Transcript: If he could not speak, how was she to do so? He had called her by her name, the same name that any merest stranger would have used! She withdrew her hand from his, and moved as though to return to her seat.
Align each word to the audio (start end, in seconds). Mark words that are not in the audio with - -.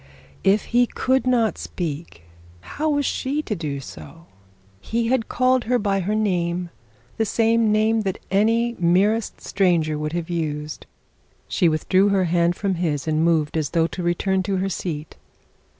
If 0.43 0.63
he 0.73 0.87
could 0.87 1.27
not 1.27 1.59
speak, 1.59 2.23
how 2.61 2.89
was 2.89 3.05
she 3.05 3.43
to 3.43 3.55
do 3.55 3.79
so? 3.79 4.25
He 4.79 5.09
had 5.09 5.29
called 5.29 5.65
her 5.65 5.77
by 5.77 5.99
her 5.99 6.15
name, 6.15 6.71
the 7.17 7.23
same 7.25 7.71
name 7.71 8.01
that 8.01 8.17
any 8.31 8.75
merest 8.79 9.41
stranger 9.41 9.99
would 9.99 10.13
have 10.13 10.27
used! 10.27 10.87
She 11.47 11.69
withdrew 11.69 12.09
her 12.09 12.23
hand 12.23 12.55
from 12.55 12.73
his, 12.81 13.07
and 13.07 13.23
moved 13.23 13.55
as 13.55 13.69
though 13.69 13.85
to 13.85 14.01
return 14.01 14.41
to 14.41 14.55
her 14.57 14.69
seat. 14.69 15.17